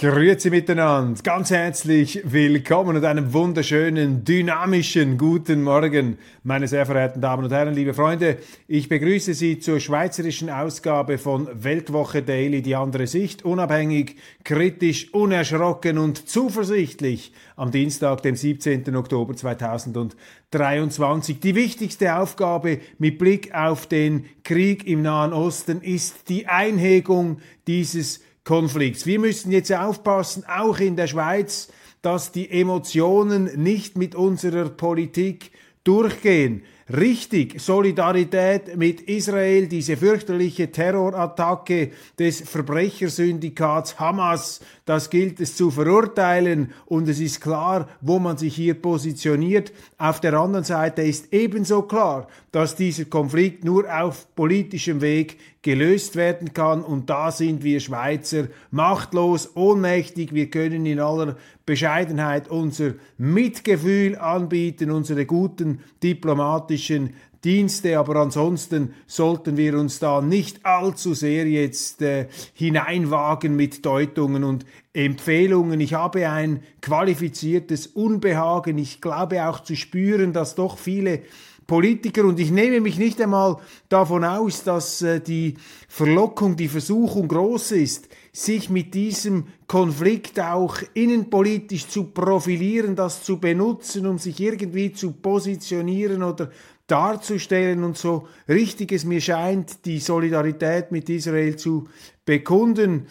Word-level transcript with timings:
Grüezi 0.00 0.48
miteinander, 0.48 1.20
ganz 1.22 1.50
herzlich 1.50 2.22
willkommen 2.24 2.96
und 2.96 3.04
einen 3.04 3.34
wunderschönen, 3.34 4.24
dynamischen 4.24 5.18
guten 5.18 5.62
Morgen, 5.62 6.16
meine 6.42 6.66
sehr 6.68 6.86
verehrten 6.86 7.20
Damen 7.20 7.44
und 7.44 7.52
Herren, 7.52 7.74
liebe 7.74 7.92
Freunde. 7.92 8.38
Ich 8.66 8.88
begrüße 8.88 9.34
Sie 9.34 9.58
zur 9.58 9.78
schweizerischen 9.78 10.48
Ausgabe 10.48 11.18
von 11.18 11.50
Weltwoche 11.52 12.22
Daily, 12.22 12.62
die 12.62 12.76
andere 12.76 13.06
Sicht, 13.06 13.44
unabhängig, 13.44 14.16
kritisch, 14.42 15.12
unerschrocken 15.12 15.98
und 15.98 16.30
zuversichtlich 16.30 17.34
am 17.56 17.70
Dienstag, 17.70 18.22
dem 18.22 18.36
17. 18.36 18.96
Oktober 18.96 19.36
2023. 19.36 21.40
Die 21.40 21.54
wichtigste 21.54 22.16
Aufgabe 22.16 22.78
mit 22.96 23.18
Blick 23.18 23.54
auf 23.54 23.86
den 23.86 24.24
Krieg 24.44 24.86
im 24.86 25.02
Nahen 25.02 25.34
Osten 25.34 25.82
ist 25.82 26.30
die 26.30 26.46
Einhegung 26.46 27.40
dieses 27.66 28.22
Konflikts. 28.50 29.06
Wir 29.06 29.20
müssen 29.20 29.52
jetzt 29.52 29.72
aufpassen, 29.72 30.42
auch 30.48 30.80
in 30.80 30.96
der 30.96 31.06
Schweiz, 31.06 31.68
dass 32.02 32.32
die 32.32 32.50
Emotionen 32.50 33.44
nicht 33.62 33.96
mit 33.96 34.16
unserer 34.16 34.68
Politik 34.68 35.52
durchgehen. 35.84 36.64
Richtig, 36.92 37.60
Solidarität 37.60 38.76
mit 38.76 39.02
Israel, 39.02 39.68
diese 39.68 39.96
fürchterliche 39.96 40.72
Terrorattacke 40.72 41.92
des 42.18 42.40
Verbrechersyndikats 42.40 44.00
Hamas, 44.00 44.60
das 44.86 45.08
gilt 45.08 45.38
es 45.38 45.54
zu 45.54 45.70
verurteilen 45.70 46.72
und 46.86 47.08
es 47.08 47.20
ist 47.20 47.40
klar, 47.40 47.88
wo 48.00 48.18
man 48.18 48.38
sich 48.38 48.56
hier 48.56 48.74
positioniert. 48.74 49.72
Auf 49.98 50.20
der 50.20 50.34
anderen 50.34 50.64
Seite 50.64 51.02
ist 51.02 51.32
ebenso 51.32 51.82
klar, 51.82 52.26
dass 52.50 52.74
dieser 52.74 53.04
Konflikt 53.04 53.62
nur 53.62 53.84
auf 53.88 54.34
politischem 54.34 55.00
Weg 55.00 55.38
gelöst 55.62 56.16
werden 56.16 56.54
kann 56.54 56.82
und 56.82 57.08
da 57.08 57.30
sind 57.30 57.62
wir 57.62 57.78
Schweizer 57.78 58.48
machtlos, 58.72 59.54
ohnmächtig. 59.54 60.34
Wir 60.34 60.50
können 60.50 60.86
in 60.86 60.98
aller 60.98 61.36
Bescheidenheit 61.70 62.48
unser 62.48 62.94
Mitgefühl 63.16 64.16
anbieten, 64.16 64.90
unsere 64.90 65.24
guten 65.24 65.78
diplomatischen 66.02 67.14
Dienste, 67.44 67.96
aber 67.96 68.16
ansonsten 68.16 68.92
sollten 69.06 69.56
wir 69.56 69.78
uns 69.78 70.00
da 70.00 70.20
nicht 70.20 70.66
allzu 70.66 71.14
sehr 71.14 71.46
jetzt 71.46 72.02
äh, 72.02 72.26
hineinwagen 72.54 73.54
mit 73.54 73.86
Deutungen 73.86 74.42
und 74.42 74.66
Empfehlungen. 74.92 75.78
Ich 75.80 75.94
habe 75.94 76.28
ein 76.28 76.64
qualifiziertes 76.82 77.86
Unbehagen. 77.86 78.76
Ich 78.76 79.00
glaube 79.00 79.46
auch 79.46 79.60
zu 79.60 79.76
spüren, 79.76 80.32
dass 80.32 80.56
doch 80.56 80.76
viele 80.76 81.22
Politiker. 81.70 82.24
Und 82.24 82.40
ich 82.40 82.50
nehme 82.50 82.80
mich 82.80 82.98
nicht 82.98 83.20
einmal 83.20 83.58
davon 83.88 84.24
aus, 84.24 84.64
dass 84.64 85.02
äh, 85.02 85.20
die 85.20 85.54
Verlockung, 85.86 86.56
die 86.56 86.66
Versuchung 86.66 87.28
groß 87.28 87.70
ist, 87.72 88.08
sich 88.32 88.70
mit 88.70 88.92
diesem 88.92 89.44
Konflikt 89.68 90.40
auch 90.40 90.78
innenpolitisch 90.94 91.86
zu 91.86 92.06
profilieren, 92.06 92.96
das 92.96 93.22
zu 93.22 93.38
benutzen, 93.38 94.08
um 94.08 94.18
sich 94.18 94.40
irgendwie 94.40 94.92
zu 94.92 95.12
positionieren 95.12 96.24
oder 96.24 96.50
darzustellen 96.88 97.84
und 97.84 97.96
so. 97.96 98.26
Richtig 98.48 98.90
es 98.90 99.04
mir 99.04 99.20
scheint, 99.20 99.84
die 99.84 100.00
Solidarität 100.00 100.90
mit 100.90 101.08
Israel 101.08 101.54
zu 101.54 101.86
bekunden 102.24 103.06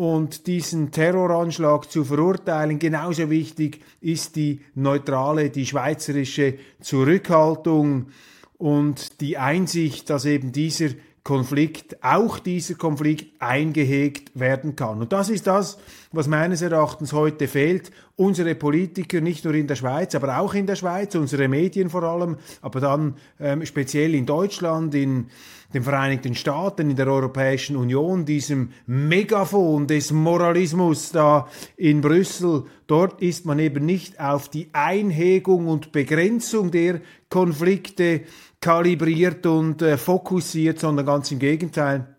und 0.00 0.46
diesen 0.46 0.92
Terroranschlag 0.92 1.90
zu 1.90 2.04
verurteilen. 2.04 2.78
Genauso 2.78 3.28
wichtig 3.28 3.80
ist 4.00 4.34
die 4.34 4.62
neutrale, 4.74 5.50
die 5.50 5.66
schweizerische 5.66 6.54
Zurückhaltung 6.80 8.06
und 8.56 9.20
die 9.20 9.36
Einsicht, 9.36 10.08
dass 10.08 10.24
eben 10.24 10.52
dieser 10.52 10.88
Konflikt, 11.22 12.02
auch 12.02 12.38
dieser 12.38 12.76
Konflikt 12.76 13.42
eingehegt 13.42 14.40
werden 14.40 14.74
kann. 14.74 15.02
Und 15.02 15.12
das 15.12 15.28
ist 15.28 15.46
das, 15.46 15.76
was 16.12 16.26
meines 16.26 16.60
Erachtens 16.60 17.12
heute 17.12 17.46
fehlt. 17.46 17.90
Unsere 18.16 18.54
Politiker, 18.54 19.20
nicht 19.20 19.44
nur 19.44 19.54
in 19.54 19.68
der 19.68 19.76
Schweiz, 19.76 20.14
aber 20.14 20.38
auch 20.38 20.54
in 20.54 20.66
der 20.66 20.74
Schweiz, 20.76 21.14
unsere 21.14 21.46
Medien 21.46 21.88
vor 21.88 22.02
allem, 22.02 22.36
aber 22.62 22.80
dann 22.80 23.14
ähm, 23.38 23.64
speziell 23.64 24.14
in 24.14 24.26
Deutschland, 24.26 24.94
in 24.94 25.26
den 25.72 25.84
Vereinigten 25.84 26.34
Staaten, 26.34 26.90
in 26.90 26.96
der 26.96 27.06
Europäischen 27.06 27.76
Union, 27.76 28.24
diesem 28.24 28.70
Megafon 28.86 29.86
des 29.86 30.10
Moralismus 30.10 31.12
da 31.12 31.48
in 31.76 32.00
Brüssel, 32.00 32.64
dort 32.88 33.22
ist 33.22 33.46
man 33.46 33.60
eben 33.60 33.86
nicht 33.86 34.18
auf 34.18 34.48
die 34.48 34.68
Einhegung 34.72 35.68
und 35.68 35.92
Begrenzung 35.92 36.72
der 36.72 37.00
Konflikte 37.28 38.22
kalibriert 38.60 39.46
und 39.46 39.80
äh, 39.80 39.96
fokussiert, 39.96 40.80
sondern 40.80 41.06
ganz 41.06 41.30
im 41.30 41.38
Gegenteil. 41.38 42.16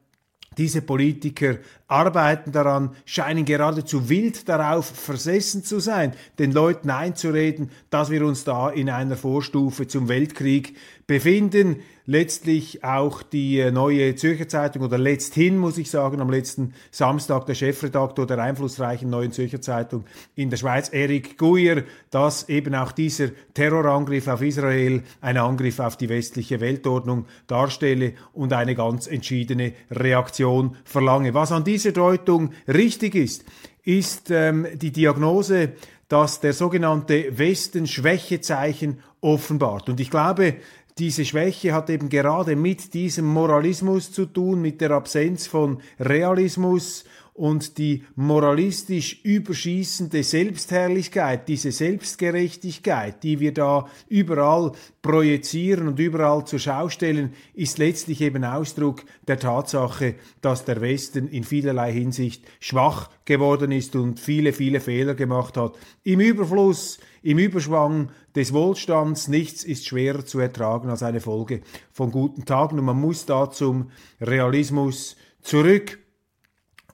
Diese 0.58 0.81
Politiker 0.81 1.58
arbeiten 1.91 2.52
daran, 2.52 2.91
scheinen 3.06 3.44
geradezu 3.44 4.09
wild 4.09 4.47
darauf 4.47 4.85
versessen 4.85 5.63
zu 5.63 5.79
sein, 5.79 6.13
den 6.40 6.52
Leuten 6.53 6.90
einzureden, 6.90 7.69
dass 7.90 8.09
wir 8.09 8.25
uns 8.25 8.46
da 8.46 8.69
in 8.69 8.90
einer 8.90 9.18
Vorstufe 9.18 9.88
zum 9.88 10.07
Weltkrieg 10.07 10.78
befinden 11.06 11.81
letztlich 12.06 12.84
auch 12.84 13.24
die 13.24 13.59
äh, 13.59 13.72
neue 13.72 14.16
Zürcher 14.16 14.47
Zeitung 14.47 14.84
oder 14.84 14.97
letzthin 14.97 15.57
muss 15.57 15.78
ich 15.78 15.90
sagen, 15.90 16.19
am 16.22 16.29
letzten 16.29 16.74
Samstag 16.91 17.46
der 17.46 17.53
Chefredaktor 17.53 18.28
der 18.28 18.40
einflussreichen 18.40 19.09
neuen 19.09 19.31
Zürcher 19.31 19.62
Zeitung 19.62 20.06
in 20.35 20.50
der 20.50 20.58
Schweiz, 20.58 20.90
Erik 20.90 21.38
Guyer, 21.38 21.84
dass 22.09 22.50
eben 22.50 22.75
auch 22.75 22.91
dieser 22.91 23.29
Terrorangriff 23.53 24.28
auf 24.28 24.41
Israel 24.41 25.03
ein 25.22 25.38
Angriff 25.38 25.79
auf 25.79 25.96
die 25.96 26.09
westliche 26.09 26.59
Weltordnung 26.59 27.25
darstelle 27.47 28.13
und 28.34 28.53
eine 28.53 28.75
ganz 28.75 29.08
entschiedene 29.08 29.73
Reaktion 29.90 30.75
verlange. 30.84 31.34
Was 31.34 31.52
an 31.52 31.63
dieser 31.81 31.94
Deutung 31.94 32.52
richtig 32.68 33.16
ist, 33.16 33.44
ist 33.84 34.30
ähm, 34.30 34.68
die 34.75 34.92
Diagnose, 34.92 35.74
dass 36.08 36.40
der 36.40 36.53
sogenannte 36.53 37.38
Westen 37.38 37.88
Schwächezeichen 37.88 39.00
offenbart. 39.22 39.90
Und 39.90 40.00
ich 40.00 40.12
glaube, 40.12 40.58
diese 41.00 41.25
Schwäche 41.25 41.74
hat 41.74 41.90
eben 41.90 42.09
gerade 42.09 42.56
mit 42.56 42.94
diesem 42.94 43.25
Moralismus 43.25 44.12
zu 44.12 44.28
tun, 44.28 44.62
mit 44.62 44.81
der 44.81 44.91
Absenz 44.91 45.47
von 45.47 45.81
Realismus 46.00 47.06
und 47.41 47.79
die 47.79 48.03
moralistisch 48.16 49.19
überschießende 49.24 50.22
Selbstherrlichkeit, 50.22 51.47
diese 51.47 51.72
Selbstgerechtigkeit, 51.72 53.24
die 53.24 53.40
wir 53.40 53.52
da 53.52 53.88
überall 54.09 54.74
projizieren 55.02 55.88
und 55.88 55.97
überall 55.97 56.46
zur 56.46 56.59
Schau 56.59 56.90
stellen, 56.90 57.34
ist 57.56 57.79
letztlich 57.79 58.22
eben 58.22 58.44
Ausdruck 58.44 59.03
der 59.28 59.40
Tatsache, 59.40 60.13
dass 60.41 60.66
der 60.66 60.81
Westen 60.81 61.29
in 61.29 61.44
vielerlei 61.44 61.91
Hinsicht 61.91 62.46
schwach 62.59 63.09
geworden 63.25 63.72
ist 63.72 63.96
und 63.96 64.20
viele, 64.20 64.53
viele 64.53 64.79
Fehler 64.79 65.16
gemacht 65.16 65.58
hat. 65.58 65.73
Im 66.03 66.20
Überfluss, 66.20 66.99
im 67.23 67.40
Überschwang 67.40 68.11
des 68.35 68.53
Wohlstands, 68.53 69.29
nichts 69.29 69.64
ist 69.64 69.88
schwerer 69.88 70.23
zu 70.23 70.38
ertragen 70.38 70.91
als 70.91 71.02
eine 71.02 71.22
Folge 71.22 71.61
von 71.91 72.11
guten 72.11 72.46
Tagen 72.46 72.78
und 72.78 72.85
man 72.85 73.02
muss 73.02 73.26
da 73.26 73.49
zum 73.49 73.90
Realismus 74.20 75.16
zurück 75.41 75.97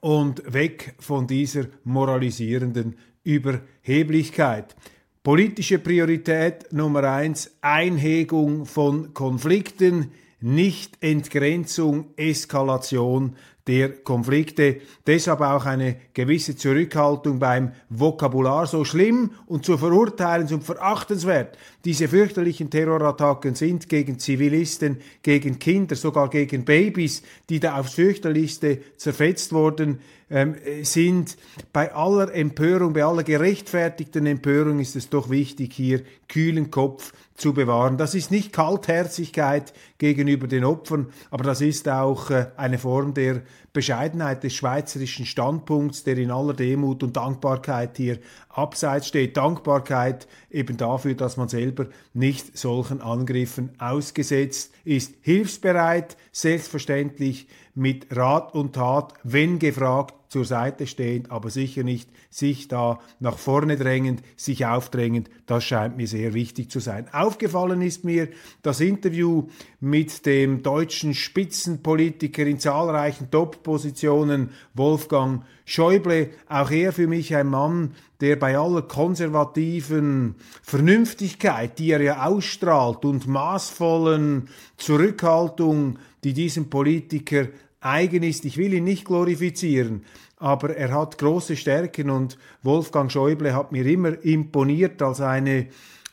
und 0.00 0.52
weg 0.52 0.94
von 0.98 1.26
dieser 1.26 1.66
moralisierenden 1.84 2.96
Überheblichkeit. 3.24 4.74
Politische 5.22 5.78
Priorität 5.78 6.72
Nummer 6.72 7.04
eins, 7.04 7.56
Einhegung 7.60 8.64
von 8.64 9.12
Konflikten, 9.14 10.12
nicht 10.40 11.02
Entgrenzung, 11.02 12.14
Eskalation 12.16 13.36
der 13.68 13.90
Konflikte. 13.90 14.80
Deshalb 15.06 15.42
auch 15.42 15.66
eine 15.66 15.96
gewisse 16.14 16.56
Zurückhaltung 16.56 17.38
beim 17.38 17.72
Vokabular. 17.90 18.66
So 18.66 18.84
schlimm 18.84 19.30
und 19.46 19.64
zu 19.64 19.76
verurteilen 19.76 20.48
und 20.52 20.64
verachtenswert 20.64 21.56
diese 21.84 22.08
fürchterlichen 22.08 22.70
Terrorattacken 22.70 23.54
sind 23.54 23.88
gegen 23.88 24.18
Zivilisten, 24.18 24.98
gegen 25.22 25.58
Kinder, 25.58 25.94
sogar 25.96 26.28
gegen 26.28 26.64
Babys, 26.64 27.22
die 27.48 27.60
da 27.60 27.78
aufs 27.78 27.94
fürchterlichste 27.94 28.80
zerfetzt 28.96 29.52
wurden, 29.52 30.00
ähm, 30.28 30.56
sind. 30.82 31.36
Bei 31.72 31.94
aller 31.94 32.34
Empörung, 32.34 32.92
bei 32.92 33.04
aller 33.04 33.22
gerechtfertigten 33.22 34.26
Empörung 34.26 34.80
ist 34.80 34.96
es 34.96 35.08
doch 35.08 35.30
wichtig, 35.30 35.72
hier 35.72 36.02
kühlen 36.28 36.70
Kopf 36.70 37.12
zu 37.36 37.54
bewahren. 37.54 37.96
Das 37.96 38.14
ist 38.14 38.30
nicht 38.30 38.52
Kaltherzigkeit 38.52 39.72
gegenüber 39.96 40.48
den 40.48 40.64
Opfern, 40.64 41.06
aber 41.30 41.44
das 41.44 41.60
ist 41.60 41.88
auch 41.88 42.30
äh, 42.30 42.48
eine 42.56 42.78
Form 42.78 43.14
der 43.14 43.42
Bescheidenheit 43.72 44.42
des 44.44 44.54
schweizerischen 44.54 45.26
Standpunkts, 45.26 46.04
der 46.04 46.18
in 46.18 46.30
aller 46.30 46.54
Demut 46.54 47.02
und 47.02 47.16
Dankbarkeit 47.16 47.96
hier 47.96 48.18
abseits 48.58 49.06
steht. 49.06 49.36
Dankbarkeit 49.36 50.26
eben 50.50 50.76
dafür, 50.76 51.14
dass 51.14 51.36
man 51.36 51.48
selber 51.48 51.86
nicht 52.12 52.58
solchen 52.58 53.00
Angriffen 53.00 53.70
ausgesetzt 53.78 54.72
ist. 54.84 55.14
Hilfsbereit, 55.20 56.16
selbstverständlich 56.32 57.46
mit 57.74 58.14
Rat 58.14 58.54
und 58.54 58.74
Tat, 58.74 59.14
wenn 59.22 59.58
gefragt, 59.58 60.14
zur 60.28 60.44
Seite 60.44 60.86
stehend, 60.86 61.30
aber 61.30 61.50
sicher 61.50 61.82
nicht 61.82 62.10
sich 62.30 62.68
da 62.68 63.00
nach 63.18 63.38
vorne 63.38 63.76
drängend, 63.76 64.22
sich 64.36 64.66
aufdrängend. 64.66 65.30
Das 65.46 65.64
scheint 65.64 65.96
mir 65.96 66.06
sehr 66.06 66.34
wichtig 66.34 66.70
zu 66.70 66.80
sein. 66.80 67.06
Aufgefallen 67.12 67.80
ist 67.80 68.04
mir 68.04 68.28
das 68.62 68.80
Interview 68.80 69.48
mit 69.80 70.26
dem 70.26 70.62
deutschen 70.62 71.14
Spitzenpolitiker 71.14 72.46
in 72.46 72.58
zahlreichen 72.58 73.30
Top-Positionen, 73.30 74.50
Wolfgang 74.74 75.44
Schäuble. 75.64 76.30
Auch 76.48 76.70
er 76.70 76.92
für 76.92 77.06
mich 77.06 77.34
ein 77.34 77.48
Mann, 77.48 77.94
der 78.20 78.36
bei 78.36 78.47
aller 78.56 78.82
konservativen 78.82 80.36
Vernünftigkeit, 80.62 81.78
die 81.78 81.90
er 81.90 82.00
ja 82.00 82.26
ausstrahlt, 82.26 83.04
und 83.04 83.26
maßvollen 83.26 84.48
Zurückhaltung, 84.76 85.98
die 86.24 86.32
diesem 86.32 86.70
Politiker 86.70 87.48
eigen 87.80 88.22
ist. 88.22 88.44
Ich 88.44 88.56
will 88.56 88.72
ihn 88.72 88.84
nicht 88.84 89.04
glorifizieren, 89.04 90.04
aber 90.36 90.76
er 90.76 90.92
hat 90.92 91.18
große 91.18 91.56
Stärken 91.56 92.10
und 92.10 92.38
Wolfgang 92.62 93.10
Schäuble 93.10 93.54
hat 93.54 93.72
mir 93.72 93.86
immer 93.86 94.22
imponiert 94.24 95.00
als 95.02 95.20
eine 95.20 95.66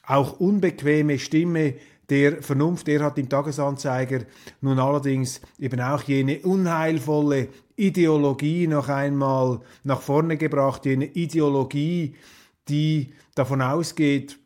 auch 0.08 0.40
unbequeme 0.40 1.18
Stimme 1.20 1.76
der 2.10 2.42
Vernunft. 2.42 2.88
Er 2.88 3.04
hat 3.04 3.18
im 3.18 3.30
Tagesanzeiger 3.30 4.22
nun 4.62 4.80
allerdings 4.80 5.42
eben 5.60 5.82
auch 5.82 6.04
jene 6.04 6.40
unheilvolle 6.40 7.50
Ideologie 7.76 8.68
noch 8.68 8.90
einmal 8.90 9.62
nach 9.84 10.02
vorne 10.02 10.38
gebracht, 10.38 10.86
jene 10.86 11.06
Ideologie, 11.06 12.16
die 12.70 13.14
davon 13.36 13.62
ausgeht, 13.62 14.40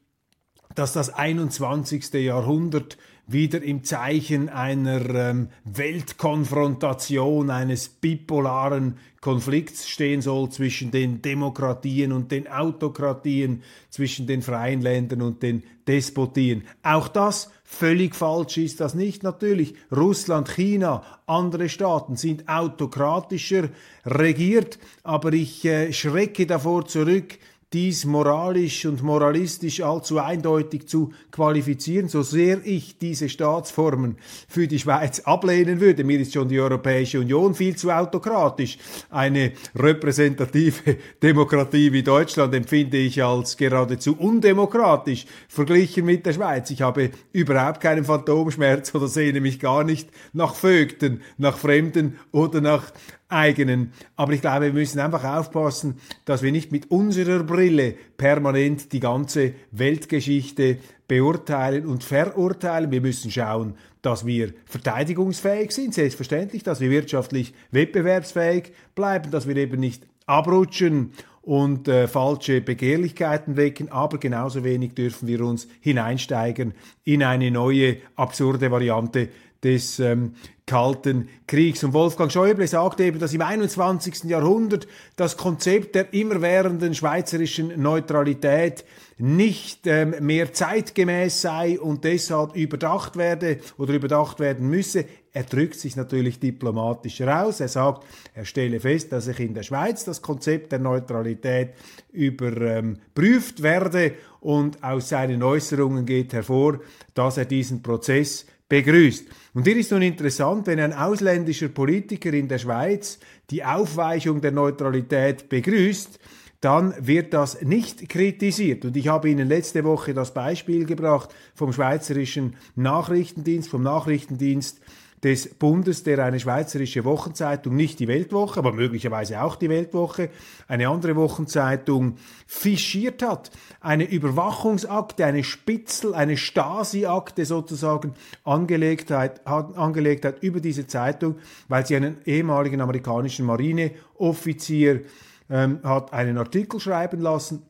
dass 0.75 0.93
das 0.93 1.09
21. 1.09 2.13
Jahrhundert 2.13 2.97
wieder 3.31 3.61
im 3.61 3.83
Zeichen 3.83 4.49
einer 4.49 5.13
ähm, 5.13 5.49
Weltkonfrontation, 5.63 7.49
eines 7.49 7.89
bipolaren 7.89 8.97
Konflikts 9.21 9.87
stehen 9.89 10.21
soll 10.21 10.49
zwischen 10.49 10.91
den 10.91 11.21
Demokratien 11.21 12.11
und 12.11 12.31
den 12.31 12.47
Autokratien, 12.47 13.63
zwischen 13.89 14.27
den 14.27 14.41
freien 14.41 14.81
Ländern 14.81 15.21
und 15.21 15.43
den 15.43 15.63
Despotien. 15.87 16.63
Auch 16.83 17.07
das 17.07 17.51
völlig 17.63 18.15
falsch 18.15 18.57
ist 18.57 18.79
das 18.79 18.95
nicht. 18.95 19.23
Natürlich, 19.23 19.75
Russland, 19.91 20.49
China, 20.49 21.03
andere 21.25 21.69
Staaten 21.69 22.15
sind 22.15 22.47
autokratischer 22.47 23.69
regiert, 24.05 24.79
aber 25.03 25.33
ich 25.33 25.65
äh, 25.65 25.91
schrecke 25.91 26.47
davor 26.47 26.85
zurück, 26.85 27.37
dies 27.71 28.05
moralisch 28.05 28.87
und 28.87 29.03
moralistisch 29.03 29.81
allzu 29.81 30.17
eindeutig 30.17 30.87
zu 30.87 31.13
qualifizieren, 31.31 32.09
so 32.09 32.23
sehr 32.23 32.65
ich 32.65 32.97
diese 32.97 33.29
Staatsformen 33.29 34.17
für 34.47 34.67
die 34.67 34.79
Schweiz 34.79 35.19
ablehnen 35.19 35.79
würde. 35.79 36.03
Mir 36.03 36.19
ist 36.19 36.33
schon 36.33 36.49
die 36.49 36.59
Europäische 36.59 37.19
Union 37.19 37.53
viel 37.53 37.75
zu 37.75 37.91
autokratisch. 37.91 38.79
Eine 39.11 39.51
repräsentative 39.75 40.97
Demokratie 41.21 41.93
wie 41.93 42.01
Deutschland 42.01 42.55
empfinde 42.55 42.97
ich 42.97 43.23
als 43.23 43.55
geradezu 43.55 44.15
undemokratisch 44.17 45.27
verglichen 45.47 46.05
mit 46.05 46.25
der 46.25 46.33
Schweiz. 46.33 46.71
Ich 46.71 46.81
habe 46.81 47.11
überhaupt 47.33 47.81
keinen 47.81 48.03
Phantomschmerz 48.03 48.95
oder 48.95 49.07
sehne 49.07 49.41
mich 49.41 49.59
gar 49.59 49.83
nicht 49.83 50.09
nach 50.33 50.55
Vögten, 50.55 51.21
nach 51.37 51.59
Fremden 51.59 52.17
oder 52.31 52.61
nach 52.61 52.91
eigenen. 53.29 53.93
Aber 54.15 54.33
ich 54.33 54.41
glaube, 54.41 54.65
wir 54.65 54.73
müssen 54.73 54.99
einfach 54.99 55.23
aufpassen, 55.23 55.99
dass 56.25 56.41
wir 56.41 56.51
nicht 56.51 56.71
mit 56.71 56.91
unserer 56.91 57.43
Brille 57.43 57.95
permanent 58.17 58.91
die 58.91 58.99
ganze 58.99 59.53
Weltgeschichte 59.71 60.77
beurteilen 61.07 61.85
und 61.85 62.03
verurteilen. 62.03 62.91
Wir 62.91 63.01
müssen 63.01 63.31
schauen, 63.31 63.75
dass 64.01 64.25
wir 64.25 64.53
verteidigungsfähig 64.65 65.71
sind, 65.71 65.93
selbstverständlich, 65.93 66.63
dass 66.63 66.79
wir 66.79 66.89
wirtschaftlich 66.89 67.53
wettbewerbsfähig 67.71 68.73
bleiben, 68.95 69.31
dass 69.31 69.47
wir 69.47 69.55
eben 69.55 69.79
nicht 69.79 70.05
abrutschen 70.25 71.11
und 71.41 71.87
äh, 71.87 72.07
falsche 72.07 72.61
Begehrlichkeiten 72.61 73.57
wecken, 73.57 73.91
aber 73.91 74.19
genauso 74.19 74.63
wenig 74.63 74.93
dürfen 74.93 75.27
wir 75.27 75.41
uns 75.41 75.67
hineinsteigen 75.79 76.73
in 77.03 77.23
eine 77.23 77.49
neue 77.49 77.97
absurde 78.15 78.69
Variante 78.69 79.29
des 79.63 79.99
ähm, 79.99 80.33
Kalten 80.69 81.29
Kriegs. 81.47 81.83
Und 81.83 81.93
Wolfgang 81.93 82.31
Schäuble 82.31 82.67
sagte 82.67 83.03
eben, 83.03 83.17
dass 83.17 83.33
im 83.33 83.41
21. 83.41 84.25
Jahrhundert 84.25 84.87
das 85.15 85.35
Konzept 85.35 85.95
der 85.95 86.13
immerwährenden 86.13 86.93
schweizerischen 86.93 87.81
Neutralität 87.81 88.85
nicht 89.17 89.87
ähm, 89.87 90.13
mehr 90.19 90.53
zeitgemäß 90.53 91.41
sei 91.41 91.79
und 91.79 92.03
deshalb 92.03 92.55
überdacht 92.55 93.17
werde 93.17 93.57
oder 93.79 93.95
überdacht 93.95 94.39
werden 94.39 94.69
müsse. 94.69 95.05
Er 95.33 95.43
drückt 95.43 95.79
sich 95.79 95.95
natürlich 95.95 96.39
diplomatisch 96.39 97.19
raus. 97.21 97.61
Er 97.61 97.67
sagt, 97.67 98.05
er 98.35 98.45
stelle 98.45 98.79
fest, 98.79 99.11
dass 99.11 99.25
sich 99.25 99.39
in 99.39 99.55
der 99.55 99.63
Schweiz 99.63 100.05
das 100.05 100.21
Konzept 100.21 100.71
der 100.71 100.79
Neutralität 100.79 101.69
überprüft 102.11 103.57
ähm, 103.57 103.63
werde 103.63 104.13
und 104.39 104.83
aus 104.83 105.09
seinen 105.09 105.41
Äußerungen 105.41 106.05
geht 106.05 106.31
hervor, 106.33 106.79
dass 107.15 107.37
er 107.37 107.45
diesen 107.45 107.81
Prozess 107.81 108.45
begrüßt. 108.69 109.25
Und 109.59 109.67
hier 109.67 109.75
ist 109.75 109.91
nun 109.91 110.03
interessant, 110.03 110.67
wenn 110.67 110.79
ein 110.79 110.93
ausländischer 110.93 111.67
Politiker 111.67 112.31
in 112.31 112.47
der 112.47 112.59
Schweiz 112.59 113.19
die 113.49 113.65
Aufweichung 113.65 114.39
der 114.39 114.53
Neutralität 114.53 115.49
begrüßt, 115.49 116.17
dann 116.61 116.93
wird 117.05 117.33
das 117.33 117.61
nicht 117.61 118.07
kritisiert. 118.07 118.85
Und 118.85 118.95
ich 118.95 119.09
habe 119.09 119.29
Ihnen 119.29 119.49
letzte 119.49 119.83
Woche 119.83 120.13
das 120.13 120.33
Beispiel 120.33 120.85
gebracht 120.85 121.35
vom 121.55 121.73
Schweizerischen 121.73 122.55
Nachrichtendienst, 122.77 123.67
vom 123.67 123.83
Nachrichtendienst 123.83 124.79
des 125.23 125.53
Bundes, 125.55 126.03
der 126.03 126.23
eine 126.23 126.39
schweizerische 126.39 127.03
Wochenzeitung, 127.03 127.75
nicht 127.75 127.99
die 127.99 128.07
Weltwoche, 128.07 128.59
aber 128.59 128.71
möglicherweise 128.71 129.41
auch 129.41 129.55
die 129.55 129.69
Weltwoche, 129.69 130.29
eine 130.67 130.87
andere 130.87 131.15
Wochenzeitung 131.15 132.15
fischiert 132.47 133.21
hat, 133.21 133.51
eine 133.81 134.09
Überwachungsakte, 134.09 135.25
eine 135.25 135.43
Spitzel, 135.43 136.13
eine 136.13 136.37
Stasi-Akte 136.37 137.45
sozusagen 137.45 138.13
angelegt 138.45 139.11
hat, 139.11 139.45
angelegt 139.45 140.25
hat 140.25 140.41
über 140.41 140.61
diese 140.61 140.87
Zeitung, 140.87 141.35
weil 141.67 141.85
sie 141.85 141.97
einen 141.97 142.17
ehemaligen 142.25 142.79
amerikanischen 142.79 143.45
Marineoffizier 143.45 145.01
ähm, 145.49 145.79
hat 145.83 146.13
einen 146.13 146.37
Artikel 146.37 146.79
schreiben 146.79 147.19
lassen 147.19 147.63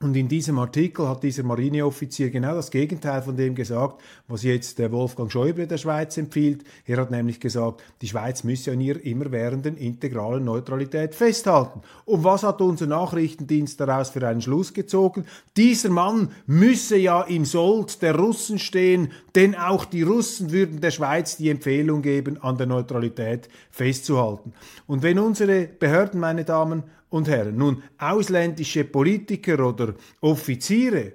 und 0.00 0.16
in 0.16 0.28
diesem 0.28 0.60
Artikel 0.60 1.08
hat 1.08 1.24
dieser 1.24 1.42
Marineoffizier 1.42 2.30
genau 2.30 2.54
das 2.54 2.70
Gegenteil 2.70 3.20
von 3.20 3.36
dem 3.36 3.56
gesagt, 3.56 4.00
was 4.28 4.44
jetzt 4.44 4.78
der 4.78 4.92
Wolfgang 4.92 5.30
Schäuble 5.30 5.66
der 5.66 5.78
Schweiz 5.78 6.16
empfiehlt. 6.16 6.62
Er 6.86 6.98
hat 6.98 7.10
nämlich 7.10 7.40
gesagt, 7.40 7.82
die 8.00 8.06
Schweiz 8.06 8.44
müsse 8.44 8.70
an 8.70 8.80
ihrer 8.80 9.04
immerwährenden 9.04 9.76
integralen 9.76 10.44
Neutralität 10.44 11.16
festhalten. 11.16 11.80
Und 12.04 12.22
was 12.22 12.44
hat 12.44 12.60
unser 12.60 12.86
Nachrichtendienst 12.86 13.80
daraus 13.80 14.10
für 14.10 14.24
einen 14.24 14.40
Schluss 14.40 14.72
gezogen? 14.72 15.24
Dieser 15.56 15.90
Mann 15.90 16.30
müsse 16.46 16.96
ja 16.96 17.22
im 17.22 17.44
Sold 17.44 18.00
der 18.00 18.14
Russen 18.14 18.60
stehen, 18.60 19.10
denn 19.34 19.56
auch 19.56 19.84
die 19.84 20.02
Russen 20.02 20.52
würden 20.52 20.80
der 20.80 20.92
Schweiz 20.92 21.38
die 21.38 21.50
Empfehlung 21.50 22.02
geben, 22.02 22.40
an 22.40 22.56
der 22.56 22.68
Neutralität 22.68 23.48
festzuhalten. 23.72 24.52
Und 24.86 25.02
wenn 25.02 25.18
unsere 25.18 25.66
Behörden, 25.66 26.20
meine 26.20 26.44
Damen 26.44 26.84
und 27.10 27.28
Herren, 27.28 27.56
nun 27.56 27.82
ausländische 27.98 28.84
Politiker 28.84 29.66
oder 29.66 29.94
Offiziere 30.20 31.14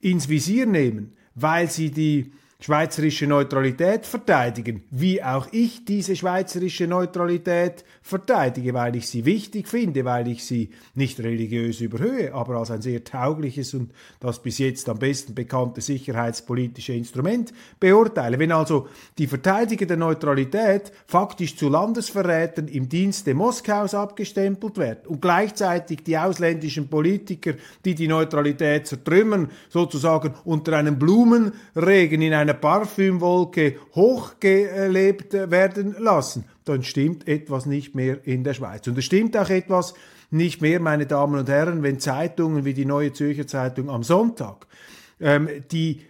ins 0.00 0.28
Visier 0.28 0.66
nehmen, 0.66 1.12
weil 1.34 1.70
sie 1.70 1.90
die 1.90 2.32
schweizerische 2.60 3.26
Neutralität 3.26 4.06
verteidigen, 4.06 4.84
wie 4.90 5.22
auch 5.22 5.48
ich 5.52 5.84
diese 5.84 6.16
schweizerische 6.16 6.86
Neutralität 6.86 7.84
verteidige, 8.00 8.74
weil 8.74 8.96
ich 8.96 9.08
sie 9.08 9.24
wichtig 9.24 9.68
finde, 9.68 10.04
weil 10.04 10.28
ich 10.28 10.44
sie 10.44 10.70
nicht 10.94 11.20
religiös 11.20 11.80
überhöhe, 11.80 12.34
aber 12.34 12.56
als 12.56 12.70
ein 12.70 12.82
sehr 12.82 13.02
taugliches 13.02 13.74
und 13.74 13.92
das 14.20 14.42
bis 14.42 14.58
jetzt 14.58 14.88
am 14.88 14.98
besten 14.98 15.34
bekannte 15.34 15.80
sicherheitspolitische 15.80 16.92
Instrument 16.92 17.52
beurteile. 17.80 18.38
Wenn 18.38 18.52
also 18.52 18.88
die 19.18 19.26
Verteidiger 19.26 19.86
der 19.86 19.96
Neutralität 19.96 20.92
faktisch 21.06 21.56
zu 21.56 21.68
Landesverrätern 21.68 22.68
im 22.68 22.88
Dienste 22.88 23.34
Moskaus 23.34 23.94
abgestempelt 23.94 24.78
werden 24.78 25.06
und 25.06 25.22
gleichzeitig 25.22 26.04
die 26.04 26.18
ausländischen 26.18 26.88
Politiker, 26.88 27.54
die 27.84 27.94
die 27.94 28.08
Neutralität 28.08 28.86
zertrümmern, 28.86 29.50
sozusagen 29.68 30.34
unter 30.44 30.76
einem 30.76 30.98
Blumenregen 30.98 32.22
in 32.22 32.34
einer 32.44 32.54
Parfümwolke 32.54 33.76
hochgelebt 33.94 35.32
werden 35.32 35.96
lassen, 35.98 36.44
dann 36.64 36.82
stimmt 36.82 37.26
etwas 37.26 37.64
nicht 37.64 37.94
mehr 37.94 38.26
in 38.26 38.44
der 38.44 38.54
Schweiz. 38.54 38.86
Und 38.86 38.98
es 38.98 39.04
stimmt 39.06 39.36
auch 39.36 39.48
etwas 39.48 39.94
nicht 40.30 40.60
mehr, 40.60 40.78
meine 40.78 41.06
Damen 41.06 41.38
und 41.38 41.48
Herren, 41.48 41.82
wenn 41.82 42.00
Zeitungen 42.00 42.64
wie 42.64 42.74
die 42.74 42.84
Neue 42.84 43.12
Zürcher 43.12 43.46
Zeitung 43.46 43.88
am 43.88 44.02
Sonntag 44.02 44.66
ähm, 45.20 45.48
die 45.70 46.02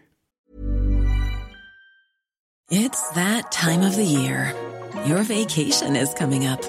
It's 2.71 3.11
that 3.11 3.53
time 3.53 3.87
of 3.87 3.95
the 3.95 4.05
year. 4.05 4.53
Your 5.07 5.23
vacation 5.23 5.95
is 5.95 6.12
coming 6.14 6.47
up. 6.47 6.61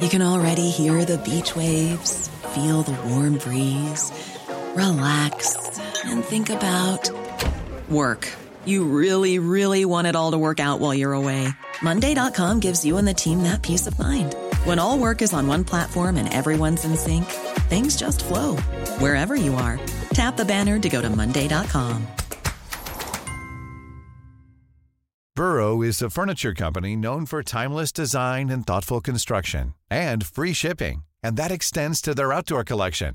You 0.00 0.08
can 0.08 0.22
already 0.22 0.70
hear 0.70 1.04
the 1.04 1.18
beach 1.18 1.54
waves, 1.54 2.28
feel 2.54 2.82
the 2.82 2.96
warm 3.08 3.36
breeze, 3.36 4.10
relax 4.74 5.56
and 6.06 6.24
think 6.24 6.50
about 6.50 7.10
work. 7.90 8.26
You 8.68 8.84
really, 8.84 9.38
really 9.38 9.86
want 9.86 10.08
it 10.08 10.14
all 10.14 10.32
to 10.32 10.36
work 10.36 10.60
out 10.60 10.78
while 10.78 10.92
you're 10.92 11.14
away. 11.14 11.48
Monday.com 11.80 12.60
gives 12.60 12.84
you 12.84 12.98
and 12.98 13.08
the 13.08 13.14
team 13.14 13.44
that 13.44 13.62
peace 13.62 13.86
of 13.86 13.98
mind. 13.98 14.34
When 14.64 14.78
all 14.78 14.98
work 14.98 15.22
is 15.22 15.32
on 15.32 15.46
one 15.46 15.64
platform 15.64 16.18
and 16.18 16.30
everyone's 16.30 16.84
in 16.84 16.94
sync, 16.94 17.24
things 17.70 17.96
just 17.96 18.22
flow 18.22 18.56
wherever 19.00 19.34
you 19.34 19.54
are. 19.54 19.80
Tap 20.10 20.36
the 20.36 20.44
banner 20.44 20.78
to 20.80 20.88
go 20.90 21.00
to 21.00 21.08
Monday.com. 21.08 22.06
Burrow 25.34 25.80
is 25.80 26.02
a 26.02 26.10
furniture 26.10 26.52
company 26.52 26.94
known 26.94 27.24
for 27.24 27.42
timeless 27.42 27.90
design 27.90 28.50
and 28.50 28.66
thoughtful 28.66 29.00
construction 29.00 29.74
and 29.90 30.26
free 30.26 30.52
shipping, 30.52 31.04
and 31.22 31.38
that 31.38 31.50
extends 31.50 32.02
to 32.02 32.14
their 32.14 32.34
outdoor 32.34 32.64
collection. 32.64 33.14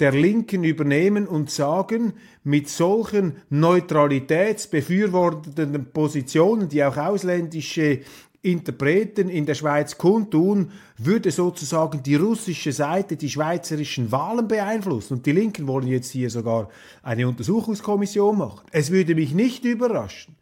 der 0.00 0.12
Linken 0.12 0.62
übernehmen 0.62 1.26
und 1.26 1.50
sagen, 1.50 2.12
mit 2.44 2.68
solchen 2.68 3.38
neutralitätsbefürwortenden 3.48 5.86
Positionen, 5.92 6.68
die 6.68 6.84
auch 6.84 6.98
ausländische 6.98 8.02
Interpreten 8.42 9.28
in 9.28 9.46
der 9.46 9.54
Schweiz 9.54 9.98
kundtun, 9.98 10.70
würde 10.98 11.32
sozusagen 11.32 12.02
die 12.02 12.14
russische 12.14 12.72
Seite 12.72 13.16
die 13.16 13.30
schweizerischen 13.30 14.12
Wahlen 14.12 14.46
beeinflussen. 14.46 15.14
Und 15.14 15.26
die 15.26 15.32
Linken 15.32 15.66
wollen 15.66 15.88
jetzt 15.88 16.12
hier 16.12 16.30
sogar 16.30 16.68
eine 17.02 17.26
Untersuchungskommission 17.26 18.38
machen. 18.38 18.60
Es 18.70 18.92
würde 18.92 19.16
mich 19.16 19.34
nicht 19.34 19.64
überraschen, 19.64 20.36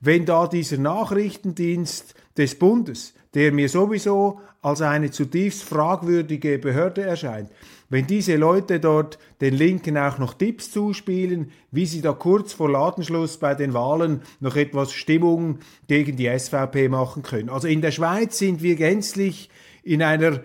wenn 0.00 0.24
da 0.24 0.48
dieser 0.48 0.78
Nachrichtendienst 0.78 2.14
des 2.36 2.58
Bundes, 2.58 3.14
der 3.34 3.52
mir 3.52 3.68
sowieso 3.68 4.40
als 4.60 4.80
eine 4.80 5.10
zutiefst 5.10 5.62
fragwürdige 5.62 6.58
Behörde 6.58 7.02
erscheint, 7.02 7.50
wenn 7.94 8.08
diese 8.08 8.34
Leute 8.34 8.80
dort 8.80 9.20
den 9.40 9.54
Linken 9.54 9.96
auch 9.96 10.18
noch 10.18 10.34
Tipps 10.34 10.72
zuspielen, 10.72 11.52
wie 11.70 11.86
sie 11.86 12.00
da 12.00 12.12
kurz 12.12 12.52
vor 12.52 12.68
Ladenschluss 12.68 13.36
bei 13.36 13.54
den 13.54 13.72
Wahlen 13.72 14.22
noch 14.40 14.56
etwas 14.56 14.92
Stimmung 14.92 15.60
gegen 15.86 16.16
die 16.16 16.28
SVP 16.36 16.88
machen 16.88 17.22
können. 17.22 17.50
Also 17.50 17.68
in 17.68 17.82
der 17.82 17.92
Schweiz 17.92 18.36
sind 18.36 18.64
wir 18.64 18.74
gänzlich 18.74 19.48
in 19.84 20.02
einer, 20.02 20.40